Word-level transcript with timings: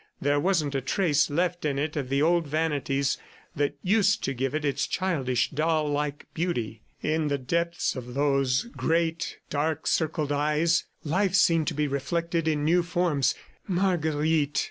There 0.19 0.39
wasn't 0.39 0.73
a 0.73 0.81
trace 0.81 1.29
left 1.29 1.63
in 1.63 1.77
it 1.77 1.95
of 1.95 2.09
the 2.09 2.23
old 2.23 2.47
vanities 2.47 3.19
that 3.55 3.77
used 3.83 4.23
to 4.23 4.33
give 4.33 4.55
it 4.55 4.65
its 4.65 4.87
childish, 4.87 5.51
doll 5.51 5.87
like 5.91 6.25
beauty. 6.33 6.81
In 7.03 7.27
the 7.27 7.37
depths 7.37 7.95
of 7.95 8.15
those 8.15 8.63
great, 8.63 9.37
dark 9.51 9.85
circled 9.85 10.31
eyes 10.31 10.85
life 11.03 11.35
seemed 11.35 11.67
to 11.67 11.75
be 11.75 11.87
reflected 11.87 12.47
in 12.47 12.65
new 12.65 12.81
forms.... 12.81 13.35
Marguerite! 13.67 14.59